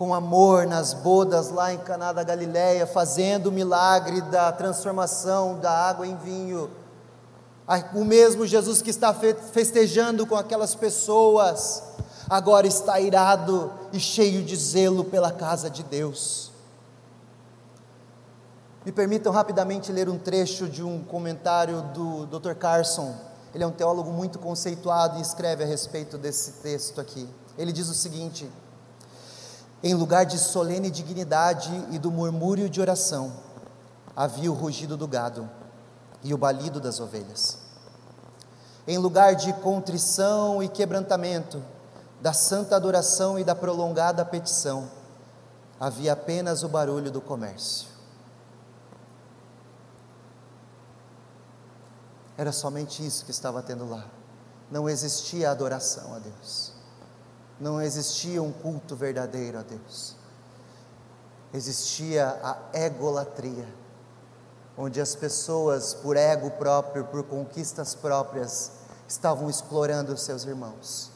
[0.03, 5.71] com amor nas bodas lá em Caná da Galileia, fazendo o milagre da transformação da
[5.71, 6.69] água em vinho.
[7.95, 11.85] O mesmo Jesus que está festejando com aquelas pessoas,
[12.29, 16.51] agora está irado e cheio de zelo pela casa de Deus.
[18.85, 22.55] Me permitam rapidamente ler um trecho de um comentário do Dr.
[22.55, 23.15] Carson.
[23.55, 27.29] Ele é um teólogo muito conceituado e escreve a respeito desse texto aqui.
[27.57, 28.51] Ele diz o seguinte:
[29.83, 33.33] em lugar de solene dignidade e do murmúrio de oração,
[34.15, 35.51] havia o rugido do gado
[36.23, 37.59] e o balido das ovelhas.
[38.87, 41.63] Em lugar de contrição e quebrantamento,
[42.21, 44.89] da santa adoração e da prolongada petição,
[45.81, 47.89] havia apenas o barulho do comércio.
[52.39, 54.07] Era somente isso que estava tendo lá.
[54.71, 56.72] Não existia adoração a Deus
[57.63, 60.17] não existia um culto verdadeiro a Deus.
[61.55, 63.69] Existia a egolatria,
[64.77, 68.73] onde as pessoas, por ego próprio, por conquistas próprias,
[69.07, 71.13] estavam explorando os seus irmãos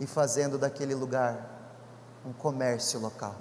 [0.00, 1.48] e fazendo daquele lugar
[2.24, 3.36] um comércio local.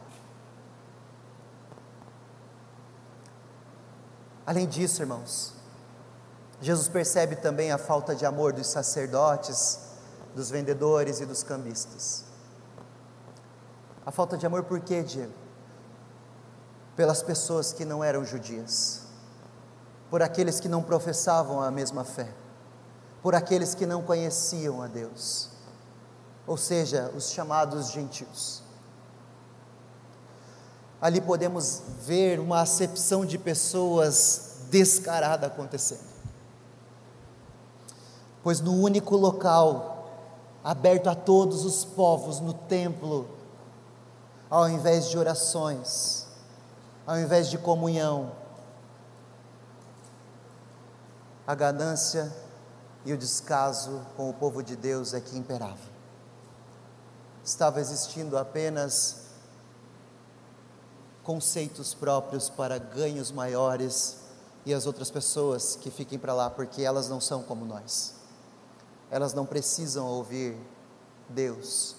[4.46, 5.54] Além disso, irmãos,
[6.62, 9.80] Jesus percebe também a falta de amor dos sacerdotes,
[10.36, 12.25] dos vendedores e dos cambistas.
[14.06, 15.34] A falta de amor por quê, Diego?
[16.96, 19.02] Pelas pessoas que não eram judias,
[20.10, 22.32] por aqueles que não professavam a mesma fé,
[23.24, 25.50] por aqueles que não conheciam a Deus,
[26.46, 28.62] ou seja, os chamados gentios.
[31.02, 36.16] Ali podemos ver uma acepção de pessoas descarada acontecendo.
[38.44, 40.08] Pois no único local
[40.64, 43.35] aberto a todos os povos, no templo,
[44.50, 46.28] ao invés de orações,
[47.06, 48.32] ao invés de comunhão,
[51.48, 52.34] a ganância
[53.06, 55.96] e o descaso com o povo de Deus é que imperava.
[57.44, 59.26] Estava existindo apenas
[61.24, 64.18] conceitos próprios para ganhos maiores
[64.66, 68.16] e as outras pessoas que fiquem para lá, porque elas não são como nós.
[69.12, 70.58] Elas não precisam ouvir
[71.30, 71.96] Deus,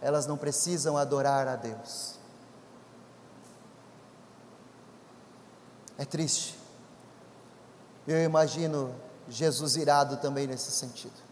[0.00, 2.16] elas não precisam adorar a Deus.
[5.98, 6.58] É triste.
[8.06, 8.94] Eu imagino
[9.28, 11.26] Jesus irado também nesse sentido.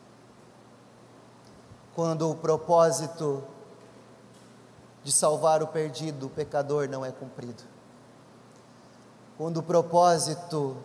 [1.95, 3.45] Quando o propósito
[5.05, 7.63] de salvar o perdido, o pecador, não é cumprido.
[9.37, 10.77] Quando o propósito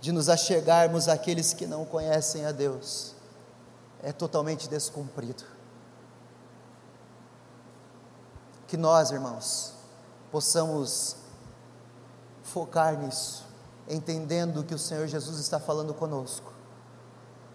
[0.00, 3.17] de nos achegarmos àqueles que não conhecem a Deus
[4.02, 5.44] é totalmente descumprido.
[8.66, 9.72] Que nós, irmãos,
[10.30, 11.16] possamos
[12.42, 13.44] focar nisso,
[13.88, 16.52] entendendo que o Senhor Jesus está falando conosco,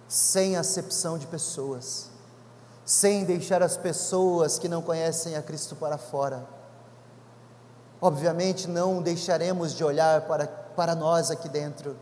[0.07, 2.09] sem acepção de pessoas,
[2.85, 6.47] sem deixar as pessoas que não conhecem a Cristo para fora.
[8.01, 11.95] Obviamente, não deixaremos de olhar para, para nós aqui dentro,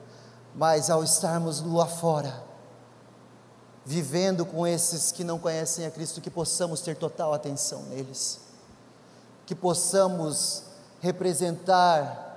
[0.56, 2.44] mas ao estarmos lá fora,
[3.86, 8.40] vivendo com esses que não conhecem a Cristo, que possamos ter total atenção neles,
[9.46, 10.64] que possamos
[11.02, 12.30] representar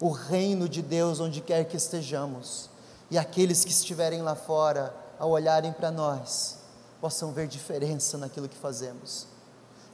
[0.00, 2.70] o reino de Deus onde quer que estejamos,
[3.10, 6.58] e aqueles que estiverem lá fora, ao olharem para nós,
[7.00, 9.26] possam ver diferença naquilo que fazemos,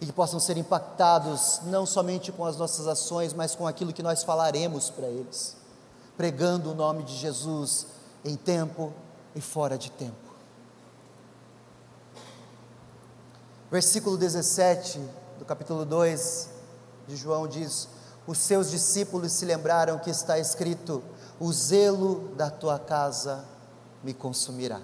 [0.00, 4.02] e que possam ser impactados não somente com as nossas ações, mas com aquilo que
[4.02, 5.56] nós falaremos para eles,
[6.16, 7.86] pregando o nome de Jesus
[8.24, 8.92] em tempo
[9.34, 10.30] e fora de tempo.
[13.70, 15.00] Versículo 17
[15.38, 16.50] do capítulo 2
[17.06, 17.88] de João diz:
[18.26, 21.02] os seus discípulos se lembraram que está escrito:
[21.38, 23.44] O zelo da tua casa
[24.04, 24.80] me consumirá.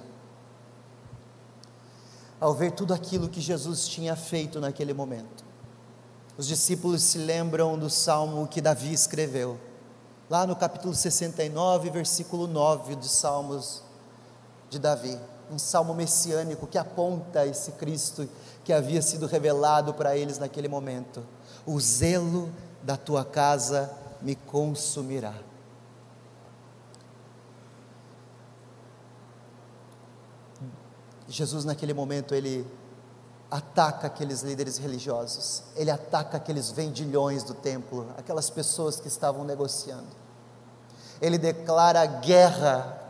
[2.40, 5.44] Ao ver tudo aquilo que Jesus tinha feito naquele momento,
[6.36, 9.58] os discípulos se lembram do salmo que Davi escreveu,
[10.28, 13.82] lá no capítulo 69, versículo 9 dos Salmos
[14.68, 15.18] de Davi,
[15.50, 18.28] um salmo messiânico que aponta esse Cristo
[18.64, 21.24] que havia sido revelado para eles naquele momento.
[21.64, 22.52] O zelo
[22.82, 25.34] da tua casa me consumirá.
[31.28, 32.66] Jesus, naquele momento, ele
[33.50, 40.06] ataca aqueles líderes religiosos, ele ataca aqueles vendilhões do templo, aquelas pessoas que estavam negociando.
[41.20, 43.05] Ele declara guerra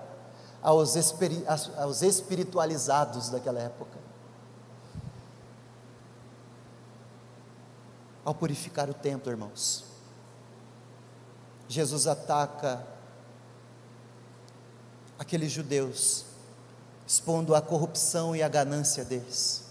[0.67, 1.45] aos, espiri
[1.79, 4.07] aos espiritualizados daquela época.
[8.27, 9.85] ao purificar o templo, irmãos.
[11.69, 12.85] Jesus ataca
[15.17, 16.25] aqueles judeus,
[17.07, 19.63] expondo a corrupção e a ganância deles,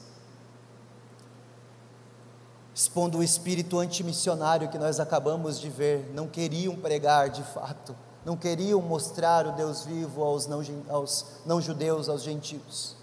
[2.73, 7.93] expondo o espírito antimissionário que nós acabamos de ver, não queriam pregar de fato,
[8.25, 12.95] não queriam mostrar o Deus vivo aos não, aos não judeus, aos gentios.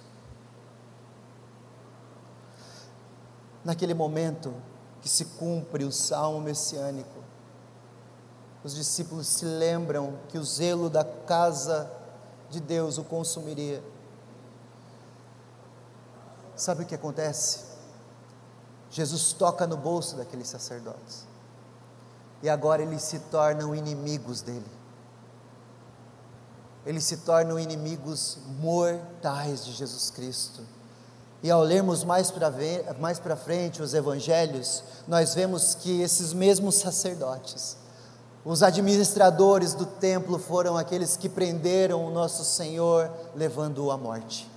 [3.65, 4.53] Naquele momento,
[5.01, 7.23] que se cumpre o salmo messiânico.
[8.65, 11.89] Os discípulos se lembram que o zelo da casa
[12.51, 13.83] de Deus o consumiria.
[16.57, 17.61] Sabe o que acontece?
[18.91, 21.27] Jesus toca no bolso daqueles sacerdotes.
[22.43, 24.82] E agora eles se tornam inimigos dele.
[26.85, 30.63] Eles se tornam inimigos mortais de Jesus Cristo.
[31.43, 37.77] E ao lermos mais para frente os evangelhos, nós vemos que esses mesmos sacerdotes,
[38.45, 44.51] os administradores do templo, foram aqueles que prenderam o nosso Senhor, levando-o à morte.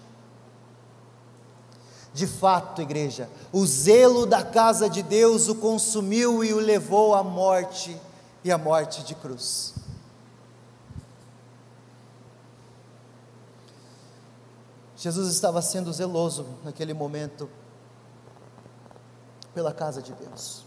[2.13, 7.23] De fato, igreja, o zelo da casa de Deus o consumiu e o levou à
[7.23, 7.99] morte
[8.43, 9.73] e à morte de cruz.
[15.05, 17.47] Jesus estava sendo zeloso naquele momento
[19.53, 20.65] pela casa de Deus.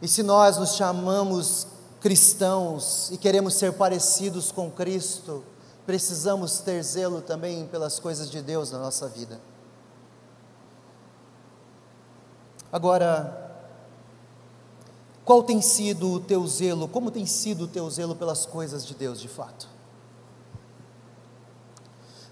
[0.00, 1.66] E se nós nos chamamos
[2.00, 5.42] cristãos e queremos ser parecidos com Cristo,
[5.84, 9.40] precisamos ter zelo também pelas coisas de Deus na nossa vida.
[12.70, 13.60] Agora,
[15.24, 16.86] qual tem sido o teu zelo?
[16.86, 19.79] Como tem sido o teu zelo pelas coisas de Deus de fato?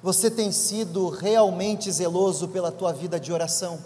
[0.02, 3.78] Você tem sido realmente zeloso pela tua vida de oração?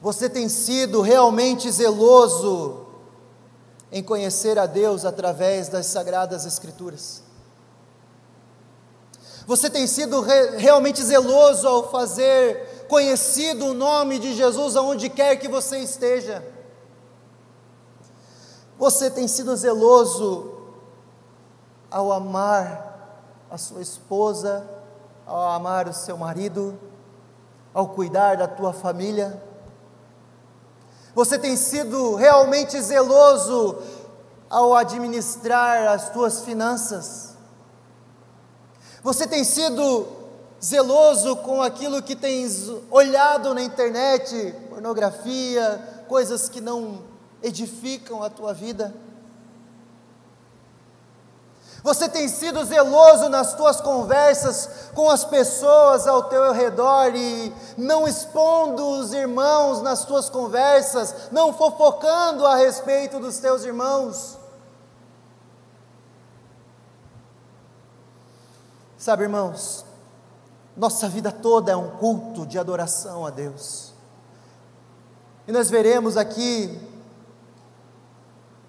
[0.00, 2.86] Você tem sido realmente zeloso
[3.92, 7.22] em conhecer a Deus através das sagradas Escrituras?
[9.46, 15.36] Você tem sido re realmente zeloso ao fazer conhecido o nome de Jesus aonde quer
[15.36, 16.42] que você esteja?
[18.78, 20.55] Você tem sido zeloso
[21.90, 22.94] ao amar
[23.50, 24.66] a sua esposa,
[25.24, 26.78] ao amar o seu marido,
[27.72, 29.42] ao cuidar da tua família?
[31.14, 33.78] Você tem sido realmente zeloso
[34.50, 37.34] ao administrar as tuas finanças?
[39.02, 40.06] Você tem sido
[40.62, 47.02] zeloso com aquilo que tens olhado na internet, pornografia, coisas que não
[47.42, 48.94] edificam a tua vida?
[51.86, 58.08] Você tem sido zeloso nas tuas conversas com as pessoas ao teu redor e não
[58.08, 64.36] expondo os irmãos nas tuas conversas, não fofocando a respeito dos teus irmãos?
[68.98, 69.84] Sabe, irmãos,
[70.76, 73.92] nossa vida toda é um culto de adoração a Deus.
[75.46, 76.76] E nós veremos aqui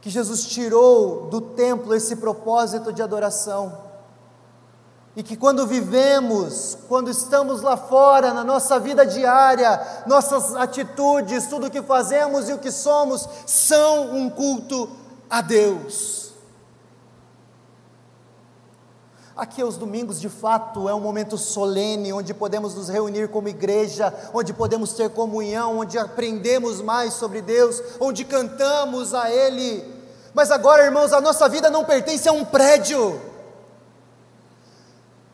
[0.01, 3.85] que Jesus tirou do templo esse propósito de adoração.
[5.15, 11.67] E que quando vivemos, quando estamos lá fora, na nossa vida diária, nossas atitudes, tudo
[11.67, 14.87] o que fazemos e o que somos, são um culto
[15.27, 16.26] a Deus.
[19.38, 24.11] Aqui aos domingos, de fato, é um momento solene, onde podemos nos reunir como igreja,
[24.33, 29.85] onde podemos ter comunhão, onde aprendemos mais sobre Deus, onde cantamos a Ele.
[30.33, 33.21] Mas agora, irmãos, a nossa vida não pertence a um prédio.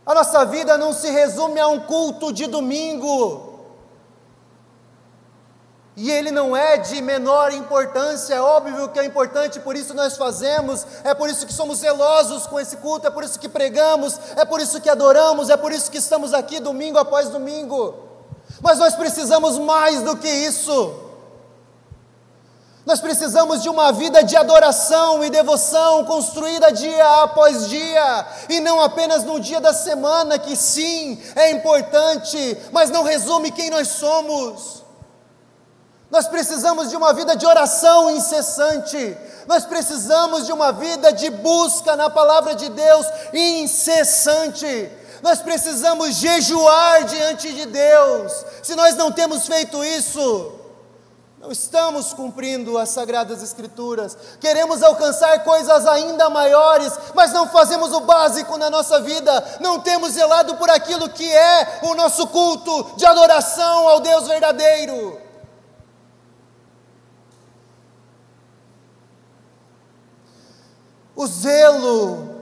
[0.05, 3.52] A nossa vida não se resume a um culto de domingo.
[5.95, 10.17] E ele não é de menor importância, é óbvio que é importante, por isso nós
[10.17, 14.19] fazemos, é por isso que somos zelosos com esse culto, é por isso que pregamos,
[14.35, 17.93] é por isso que adoramos, é por isso que estamos aqui domingo após domingo.
[18.59, 20.99] Mas nós precisamos mais do que isso.
[22.85, 28.81] Nós precisamos de uma vida de adoração e devoção construída dia após dia, e não
[28.81, 34.82] apenas no dia da semana, que sim, é importante, mas não resume quem nós somos.
[36.13, 39.17] Nós precisamos de uma vida de oração incessante.
[39.47, 44.91] Nós precisamos de uma vida de busca na palavra de Deus incessante.
[45.23, 48.45] Nós precisamos jejuar diante de Deus.
[48.61, 50.51] Se nós não temos feito isso,
[51.39, 54.15] não estamos cumprindo as sagradas escrituras.
[54.39, 59.57] Queremos alcançar coisas ainda maiores, mas não fazemos o básico na nossa vida.
[59.59, 65.22] Não temos zelado por aquilo que é o nosso culto de adoração ao Deus verdadeiro.
[71.15, 72.33] O zelo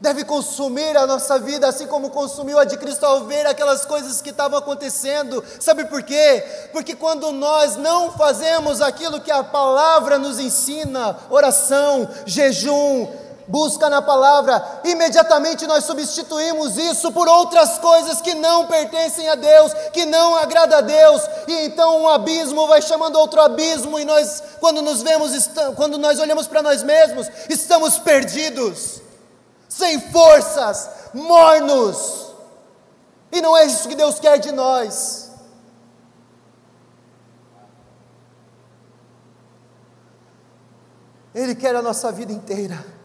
[0.00, 4.20] deve consumir a nossa vida, assim como consumiu a de Cristo ao ver aquelas coisas
[4.20, 5.42] que estavam acontecendo.
[5.58, 6.44] Sabe por quê?
[6.72, 13.08] Porque quando nós não fazemos aquilo que a palavra nos ensina oração, jejum,
[13.48, 19.72] busca na palavra, imediatamente nós substituímos isso por outras coisas que não pertencem a Deus,
[19.92, 24.42] que não agrada a Deus, e então um abismo vai chamando outro abismo, e nós,
[24.60, 29.00] quando nos vemos, quando nós olhamos para nós mesmos, estamos perdidos,
[29.68, 32.26] sem forças, mornos,
[33.30, 35.26] e não é isso que Deus quer de nós.
[41.34, 42.95] Ele quer a nossa vida inteira.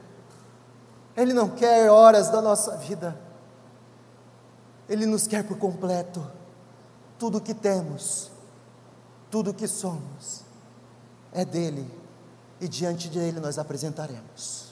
[1.16, 3.18] Ele não quer horas da nossa vida,
[4.88, 6.26] Ele nos quer por completo.
[7.20, 8.32] Tudo o que temos,
[9.30, 10.42] tudo o que somos,
[11.32, 11.88] é dele,
[12.60, 14.72] e diante dele nós apresentaremos.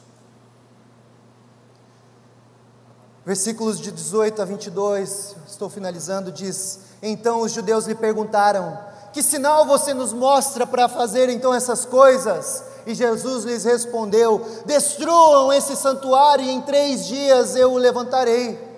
[3.26, 8.80] Versículos de 18 a 22, estou finalizando, diz: Então os judeus lhe perguntaram:
[9.14, 12.64] Que sinal você nos mostra para fazer então essas coisas?
[12.86, 18.70] E Jesus lhes respondeu: Destruam esse santuário e em três dias eu o levantarei.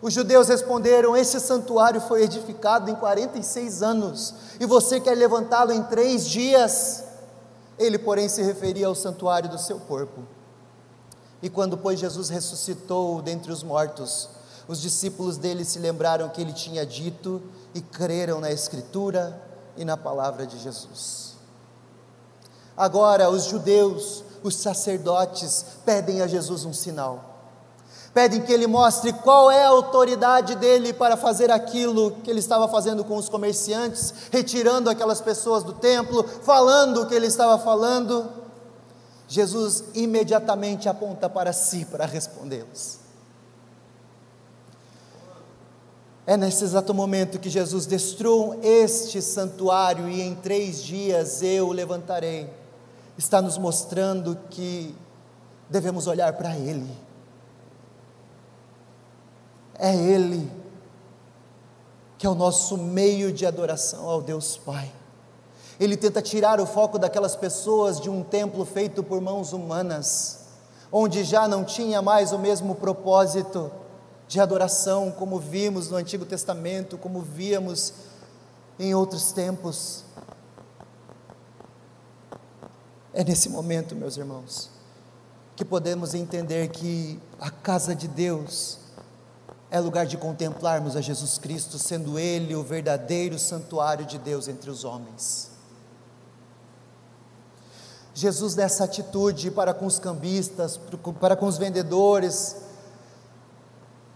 [0.00, 5.82] Os judeus responderam: Esse santuário foi edificado em 46 anos e você quer levantá-lo em
[5.84, 7.04] três dias?
[7.78, 10.22] Ele, porém, se referia ao santuário do seu corpo.
[11.42, 14.28] E quando, pois, Jesus ressuscitou dentre os mortos,
[14.68, 17.42] os discípulos dele se lembraram que ele tinha dito
[17.74, 19.40] e creram na Escritura
[19.76, 21.31] e na palavra de Jesus.
[22.76, 27.32] Agora, os judeus, os sacerdotes, pedem a Jesus um sinal.
[28.14, 32.68] Pedem que ele mostre qual é a autoridade dele para fazer aquilo que ele estava
[32.68, 38.30] fazendo com os comerciantes, retirando aquelas pessoas do templo, falando o que ele estava falando.
[39.26, 42.98] Jesus imediatamente aponta para si para respondê-los.
[46.26, 52.61] É nesse exato momento que Jesus destrua este santuário e em três dias eu levantarei
[53.16, 54.94] está nos mostrando que
[55.68, 56.90] devemos olhar para Ele.
[59.78, 60.62] É Ele
[62.22, 64.92] que é o nosso meio de adoração ao Deus Pai.
[65.80, 70.44] Ele tenta tirar o foco daquelas pessoas de um templo feito por mãos humanas,
[70.92, 73.72] onde já não tinha mais o mesmo propósito
[74.28, 77.92] de adoração, como vimos no Antigo Testamento, como víamos
[78.78, 80.04] em outros tempos.
[83.14, 84.70] É nesse momento, meus irmãos,
[85.54, 88.78] que podemos entender que a casa de Deus
[89.70, 94.70] é lugar de contemplarmos a Jesus Cristo, sendo Ele o verdadeiro santuário de Deus entre
[94.70, 95.50] os homens.
[98.14, 100.80] Jesus, nessa atitude para com os cambistas,
[101.20, 102.56] para com os vendedores,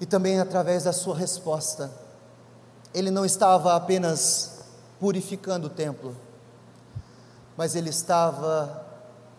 [0.00, 1.90] e também através da sua resposta,
[2.94, 4.60] ele não estava apenas
[4.98, 6.16] purificando o templo,
[7.56, 8.85] mas ele estava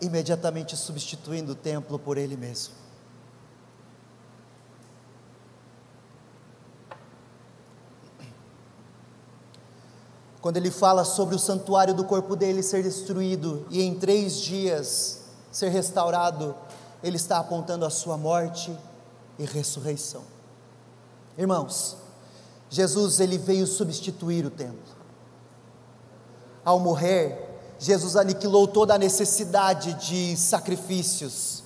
[0.00, 2.74] imediatamente substituindo o templo por ele mesmo.
[10.40, 15.24] quando ele fala sobre o santuário do corpo dele ser destruído e em três dias
[15.50, 16.54] ser restaurado,
[17.02, 18.74] ele está apontando a sua morte
[19.38, 20.22] e ressurreição.
[21.36, 21.96] Irmãos,
[22.70, 24.96] Jesus ele veio substituir o templo.
[26.64, 27.47] Ao morrer,
[27.78, 31.62] Jesus aniquilou toda a necessidade de sacrifícios.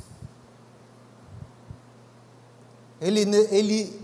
[3.00, 4.00] Ele, ele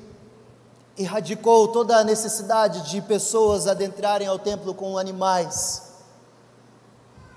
[0.96, 5.82] erradicou toda a necessidade de pessoas adentrarem ao templo com animais.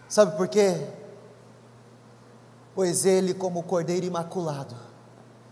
[0.08, 0.88] Sabe por quê?
[2.74, 4.76] Pois ele, como Cordeiro Imaculado,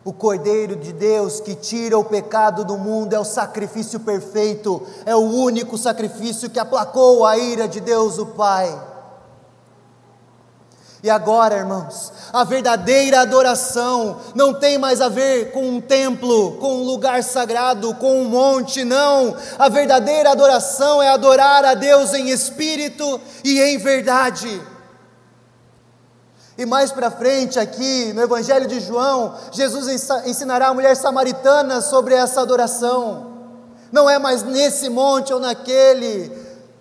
[0.04, 5.16] o Cordeiro de Deus que tira o pecado do mundo, é o sacrifício perfeito, é
[5.16, 8.89] o único sacrifício que aplacou a ira de Deus o Pai.
[11.02, 16.80] E agora, irmãos, a verdadeira adoração não tem mais a ver com um templo, com
[16.80, 19.34] um lugar sagrado, com um monte, não.
[19.58, 24.62] A verdadeira adoração é adorar a Deus em espírito e em verdade.
[26.58, 29.88] E mais para frente, aqui no Evangelho de João, Jesus
[30.26, 33.28] ensinará a mulher samaritana sobre essa adoração.
[33.90, 36.30] Não é mais nesse monte ou naquele,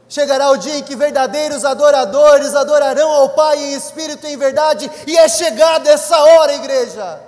[0.08, 4.90] Chegará o dia em que verdadeiros adoradores adorarão ao Pai em espírito e em verdade,
[5.06, 7.20] e é chegada essa hora, igreja.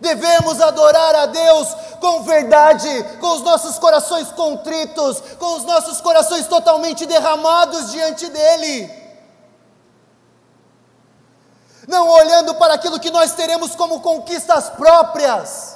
[0.00, 1.68] Devemos adorar a Deus
[2.00, 2.88] com verdade,
[3.20, 8.90] com os nossos corações contritos, com os nossos corações totalmente derramados diante dEle.
[11.86, 15.75] Não olhando para aquilo que nós teremos como conquistas próprias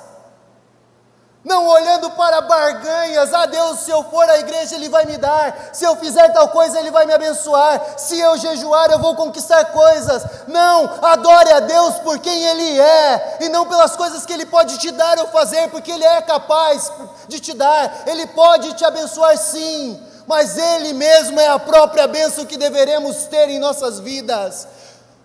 [1.43, 5.71] não olhando para barganhas, ah Deus, se eu for à igreja Ele vai me dar,
[5.73, 9.65] se eu fizer tal coisa Ele vai me abençoar, se eu jejuar eu vou conquistar
[9.67, 10.23] coisas.
[10.47, 14.79] Não, adore a Deus por quem Ele é, e não pelas coisas que Ele pode
[14.79, 16.93] te dar ou fazer, porque Ele é capaz
[17.27, 22.45] de te dar, Ele pode te abençoar sim, mas Ele mesmo é a própria bênção
[22.45, 24.69] que deveremos ter em nossas vidas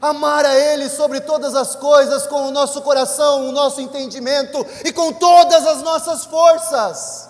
[0.09, 4.91] amar a Ele sobre todas as coisas, com o nosso coração, o nosso entendimento e
[4.91, 7.29] com todas as nossas forças.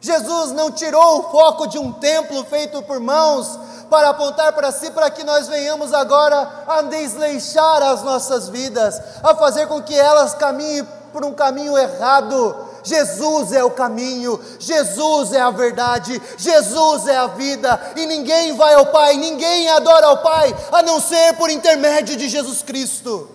[0.00, 3.58] Jesus não tirou o foco de um templo feito por mãos
[3.90, 9.34] para apontar para si, para que nós venhamos agora a desleixar as nossas vidas, a
[9.34, 15.40] fazer com que elas caminhem por um caminho errado, Jesus é o caminho, Jesus é
[15.40, 20.54] a verdade, Jesus é a vida, e ninguém vai ao Pai, ninguém adora ao Pai,
[20.72, 23.28] a não ser por intermédio de Jesus Cristo.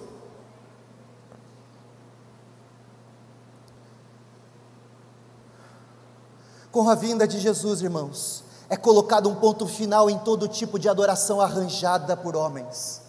[6.72, 10.90] Com a vinda de Jesus, irmãos, é colocado um ponto final em todo tipo de
[10.90, 13.03] adoração arranjada por homens.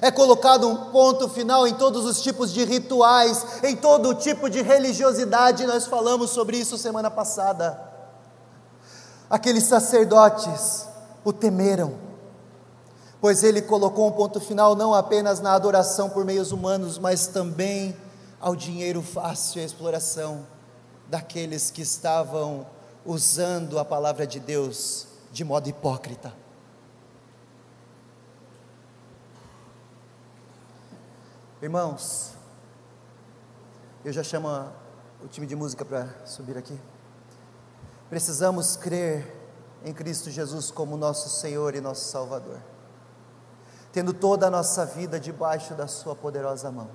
[0.00, 4.60] É colocado um ponto final em todos os tipos de rituais, em todo tipo de
[4.62, 7.80] religiosidade, nós falamos sobre isso semana passada.
[9.28, 10.86] Aqueles sacerdotes
[11.24, 11.94] o temeram,
[13.20, 17.96] pois ele colocou um ponto final não apenas na adoração por meios humanos, mas também
[18.40, 20.46] ao dinheiro fácil e à exploração
[21.08, 22.66] daqueles que estavam
[23.04, 26.39] usando a palavra de Deus de modo hipócrita.
[31.62, 32.30] Irmãos,
[34.02, 34.48] eu já chamo
[35.22, 36.80] o time de música para subir aqui.
[38.08, 39.30] Precisamos crer
[39.84, 42.58] em Cristo Jesus como nosso Senhor e nosso Salvador,
[43.92, 46.88] tendo toda a nossa vida debaixo da Sua poderosa mão,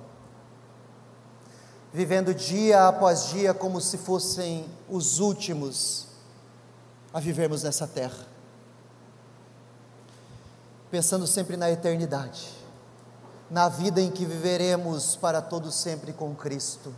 [1.92, 6.08] vivendo dia após dia como se fossem os últimos
[7.14, 8.26] a vivermos nessa terra,
[10.90, 12.65] pensando sempre na eternidade
[13.50, 16.92] na vida em que viveremos para todo sempre com Cristo.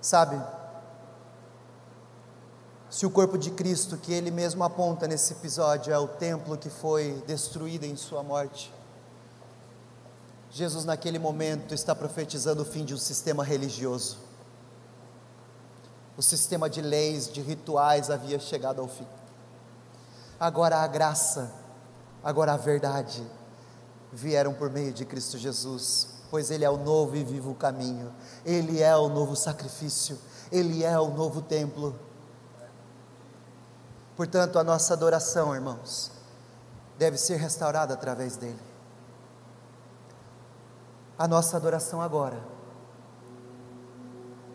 [0.00, 0.40] Sabe?
[2.88, 6.70] Se o corpo de Cristo, que ele mesmo aponta nesse episódio, é o templo que
[6.70, 8.72] foi destruído em sua morte,
[10.50, 14.18] Jesus, naquele momento, está profetizando o fim de um sistema religioso.
[16.16, 19.06] O sistema de leis, de rituais havia chegado ao fim.
[20.38, 21.50] Agora a graça,
[22.22, 23.26] agora a verdade
[24.14, 28.12] vieram por meio de Cristo Jesus, pois Ele é o novo e vivo caminho,
[28.44, 30.18] Ele é o novo sacrifício,
[30.50, 31.94] Ele é o novo templo.
[34.16, 36.10] Portanto, a nossa adoração, irmãos,
[36.96, 38.74] deve ser restaurada através dele
[41.18, 42.38] a nossa adoração agora.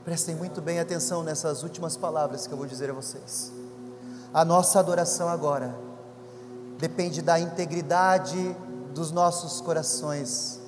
[0.04, 3.52] Prestem muito bem atenção nessas últimas palavras que eu vou dizer a vocês.
[4.34, 5.76] A nossa adoração agora
[6.78, 8.56] depende da integridade
[8.94, 10.60] dos nossos corações,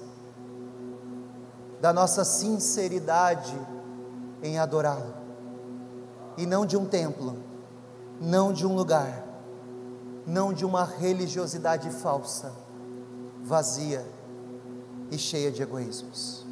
[1.80, 3.60] da nossa sinceridade
[4.44, 5.14] em adorá-lo,
[6.38, 7.38] e não de um templo,
[8.20, 9.26] não de um lugar,
[10.26, 12.54] não de uma religiosidade falsa,
[13.44, 14.06] vazia
[15.10, 16.40] e cheia de egoísmos.